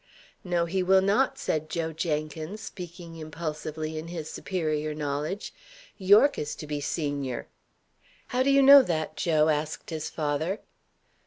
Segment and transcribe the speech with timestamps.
[0.43, 5.53] "No, he will not," said Joe Jenkins, speaking impulsively in his superior knowledge.
[5.95, 7.47] "Yorke is to be senior."
[8.29, 10.61] "How do you know that, Joe?" asked his father.